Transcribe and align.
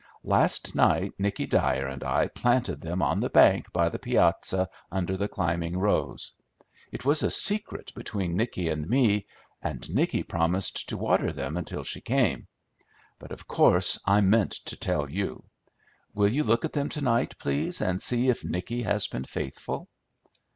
Last 0.23 0.73
night 0.73 1.13
Nicky 1.19 1.45
Dyer 1.45 1.85
and 1.85 2.03
I 2.03 2.25
planted 2.27 2.81
them 2.81 3.03
on 3.03 3.19
the 3.19 3.29
bank 3.29 3.71
by 3.71 3.87
the 3.89 3.99
piazza 3.99 4.67
under 4.91 5.15
the 5.15 5.27
climbing 5.27 5.77
rose; 5.77 6.31
it 6.91 7.05
was 7.05 7.21
a 7.21 7.29
secret 7.29 7.93
between 7.93 8.35
Nicky 8.35 8.67
and 8.69 8.89
me, 8.89 9.27
and 9.61 9.87
Nicky 9.93 10.23
promised 10.23 10.89
to 10.89 10.97
water 10.97 11.31
them 11.31 11.55
until 11.55 11.83
she 11.83 12.01
came; 12.01 12.47
but 13.19 13.31
of 13.31 13.47
course 13.47 13.99
I 14.03 14.21
meant 14.21 14.53
to 14.65 14.75
tell 14.75 15.07
you. 15.07 15.43
Will 16.15 16.33
you 16.33 16.45
look 16.45 16.65
at 16.65 16.73
them 16.73 16.89
to 16.89 17.01
night, 17.01 17.37
please, 17.37 17.79
and 17.79 18.01
see 18.01 18.27
if 18.29 18.43
Nicky 18.43 18.81
has 18.81 19.05
been 19.05 19.25
faithful?" 19.25 19.87